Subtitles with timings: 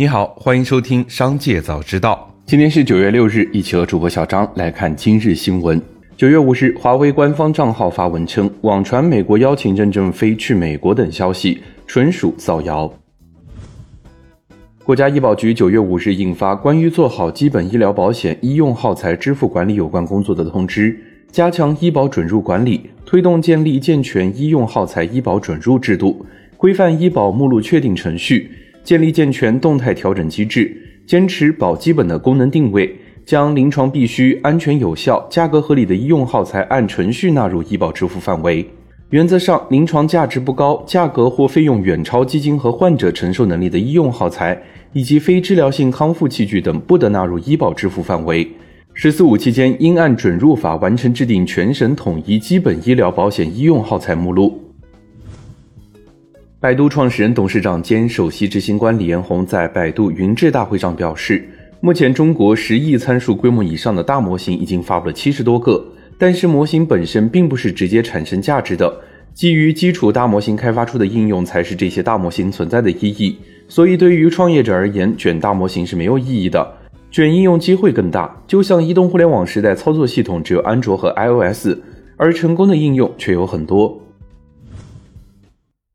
[0.00, 2.32] 你好，欢迎收听《商界早知道》。
[2.46, 5.78] 今天是九月六日，一起和主播小张来看今日新闻。
[6.16, 12.90] 九月五日，华为官方账号发文称，网传美国邀请任正非去美国等消息纯属造谣。
[14.84, 20.98] 国家医保局九月五日印发关于做好基本医疗保险医用耗材支付管理有关工作的通知，
[21.30, 26.24] 加强医保准入管理，推动建立健全医用耗材医保准入制度，
[26.56, 28.50] 规范医保目录确定程序。
[28.82, 30.76] 建立健全动态调整机制，
[31.06, 32.94] 坚持保基本的功能定位，
[33.24, 38.66] 将临床必需、安全有效、价格合理的医用耗材按程序纳入医保支付范围。
[39.10, 44.56] 原则上，临床价值不高、价格或费用远超基金和患者承受能力的医用耗材，
[44.92, 48.48] 以及非治疗性康复器具等，不得纳入医保支付范围。
[48.94, 54.69] “十四五”期间，应按准入法完成制定全省统一基本医疗保险医用耗材目录。
[56.60, 61.42] 百度创始人、董事长兼首席执行官李彦宏在百度云智大会上表示，
[61.80, 65.82] 目前中国十亿参数规模以上的大模型已经发布了七十多个，
[66.18, 68.94] 但是模型本身并不是直接产生价值的，
[69.32, 73.38] 基于基础大模型开发出的应用才是这些大模型存在的意义。
[73.66, 76.70] 所以，对于创业者而言，卷大模型是没有意义的，
[77.10, 78.36] 卷应用机会更大。
[78.46, 81.70] 就像移动互联网时代，操作系统只有安卓和 iOS，
[82.18, 83.98] 而成功的应用却有很多。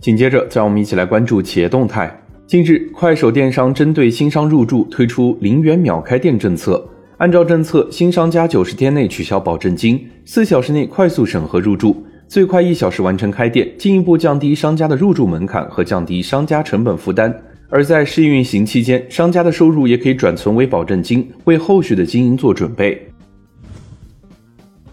[0.00, 2.08] 紧接着，让我们一起来关注企业动态。
[2.46, 6.88] 近日，快手电商针对新商入驻推出零元秒开店政策。
[7.16, 17.34] 按照政策，新商家九十天内取消保证金，四小时内快速审核入驻，最快一小时完成开店，进一步降低商家的入驻门槛和降低商家成本负担。
[17.68, 23.04] 而在试运行期间，商家的收入也可以转存为保证金，为后续的经营做准备。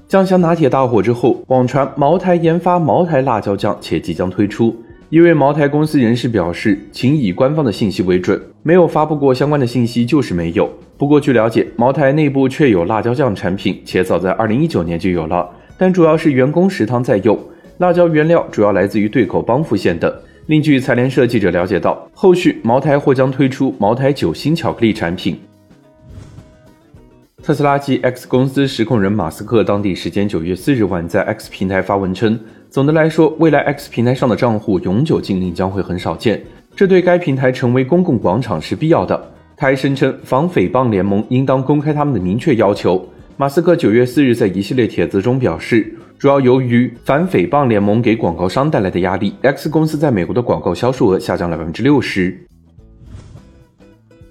[0.07, 4.75] 酱香拿铁大火之后，网传茅台研发茅台辣椒酱，且即将推出。
[5.09, 15.47] 一位茅台公司人士表示：“请以官方的信息为准，没有发布过相关的信息就是没有。”不过，据了解，茅台内部确有辣椒酱产品，且早在2019年就有了，
[15.77, 17.37] 但主要是员工食堂在用。
[17.77, 20.11] 辣椒原料主要来自于对口帮扶县等。
[20.47, 25.37] 另据财联社记者了解到，后续茅台或将推出茅台酒心巧克力产品。
[27.43, 32.39] 特斯拉及 X 公司实控人马斯克当地时间九月四日晚在 X 平台发文称。
[32.75, 36.43] 总的来说，未来 X 平台上的账户永久禁令将会很少见，
[36.75, 39.31] 这对该平台成为公共广场是必要的。
[39.55, 43.07] 他还声称，反诽谤联盟应当公开他们的明确要求。
[43.37, 52.37] 马斯克九月四日在一系列帖子中表示，主要由于反诽谤联盟给广告商带来的压力，X 公司在美国的广告销售额下降了百分之六十。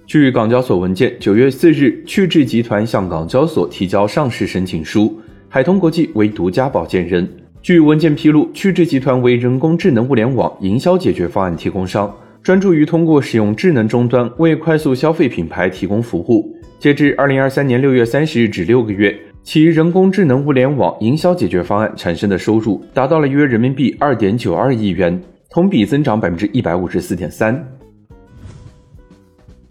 [0.05, 5.19] 据港交所文件，九月四日，趣智集团向港交所提交上市申请书，
[5.49, 7.27] 海通国际为独家保荐人。
[7.65, 16.55] 据文件披露，趣智集团为人工智能物联网营销解决方案提供商，专注于通过使用智能终端为快速消费品牌提供服务。
[16.77, 27.67] 截至二零二三年六月三十日止六个月，其人工智能物联网营销解决方案产生的收入达到了约人民币二点九二亿元，同比增长百分之一百五十四点三。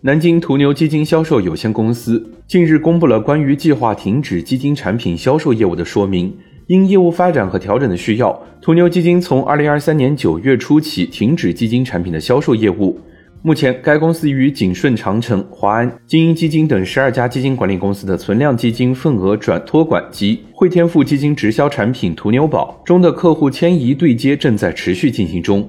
[0.00, 6.36] 南京途牛基金销售有限公司近日公布了关于计划停止基金产品销售业务的说明。
[6.66, 12.98] 因业务发展和调整的需要，途牛基金从二零二三年九月初起停止基金产品的销售业务。
[13.42, 25.68] 目前，该公司与景顺长城、华安、精英基金等十二家基金管理公司的存量基金份额转托管及汇添富基金直销产品途牛宝中的客户迁移对接正在持续进行中。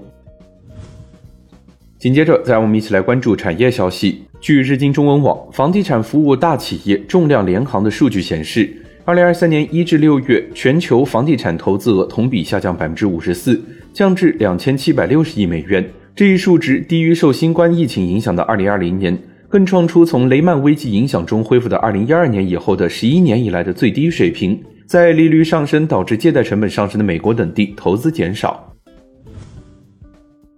[1.99, 4.23] 紧接着，再让我们一起来关注产业消息。
[4.39, 8.84] 据日经中文网，房地产服务大企业重量联行的数据显示。
[9.07, 15.87] 二零二三年一至六月，全球房地产投资额同比下降百分之五十四，降至两千七百六十亿美元。
[16.15, 19.15] 这一数值低于受新冠疫情影响的二零二零年，
[19.47, 24.59] 更创出从雷曼危机影响中恢复的二零一二年以后的十一年以来的最低水平。
[24.87, 28.73] 在利率上升导致借贷成本上升的美国等地，投资减少。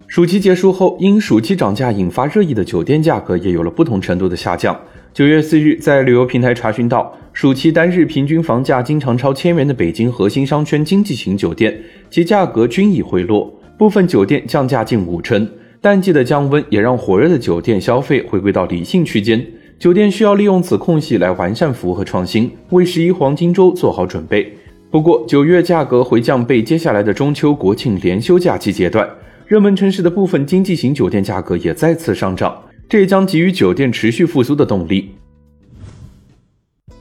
[0.07, 4.79] 暑期结束后，因暑期涨价引发热议的酒店价格也有了不同程度的下降。
[5.17, 11.75] 九月四日，在旅游平台查询到，暑期单日平均房价经常超千元的北京核心商圈经济型酒店，
[12.11, 15.49] 其价格均已回落，部分酒店降价近五成。
[15.81, 19.43] 淡季的降温也让火热的酒店消费回归到理性区间，
[19.79, 24.53] 酒店需要利用此空隙来完善服务和创新，为十一黄金周做好准备。
[24.91, 29.09] 不过，九月价格回降被接下来的中秋、国庆连休假期截断，
[29.47, 32.55] 热门城市的部分经济型酒店价格也再次上涨。
[32.89, 35.11] 这也将给予酒店持续复苏的动力。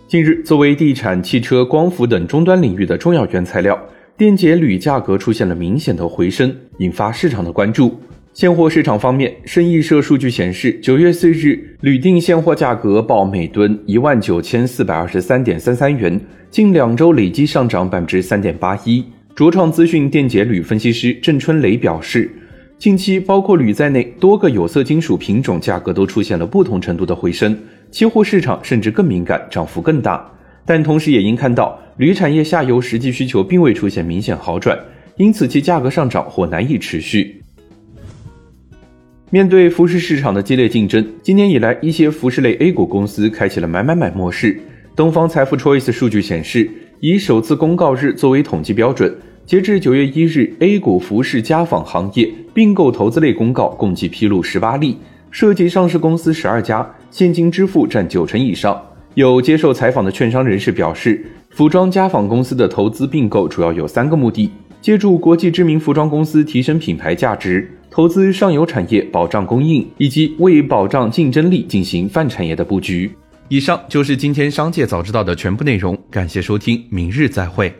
[0.09, 3.81] 近日，作为地产、汽车、光伏等终端领域的重要原材料，
[4.17, 8.01] 电解铝价格出现了明显的回升，引发市场的关注。
[8.33, 19.05] 现货市场方面，生意社数据显示，九月四日铝锭现货价格报每吨一万九千四百二十三点三三元，近两周累计上涨百分之三点八一。
[19.35, 22.31] 卓创资讯电解铝分析师郑春雷表示，
[22.79, 27.57] 近期包括铝在内多个有色金属品种价格都出现了不同程度的回升，
[27.91, 30.31] 期货市场甚至更敏感，涨幅更大。
[30.67, 34.79] 但同时也应看到，铝产业下游实际需求并未出现明显好转，
[35.17, 37.43] 因此其价格上涨或难以持续。
[39.31, 44.61] 面对服饰市场的激烈竞争，今年以来，一些服饰类 A 股公司开启了买买买模式。
[44.95, 46.71] 东方财富 Choice 数据显示，
[47.01, 49.15] 以首次公告日作为统计标准，
[49.47, 54.99] 截至九月一日，A 股服饰家纺行业并购投资类公告共计披露十八例，
[55.31, 58.83] 涉及上市公司十二家，现金支付占九成以上。
[59.15, 64.51] 有接受采访的券商人士表示，服装家纺公司的投资并购主要有三个目的：
[64.81, 67.71] 借助国际知名服装公司提升品牌价值。
[67.89, 73.13] 投资上游产业保障供应，以及为保障竞争力进行泛产业的布局。
[73.49, 77.73] 以上就是今天商界早知道的全部内容，感谢收听，明日再会。